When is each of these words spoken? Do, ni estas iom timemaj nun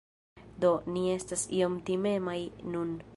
Do, 0.63 0.71
ni 0.95 1.03
estas 1.17 1.45
iom 1.59 1.77
timemaj 1.91 2.39
nun 2.77 2.97